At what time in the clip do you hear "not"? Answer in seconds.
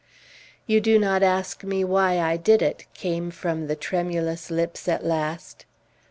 0.97-1.21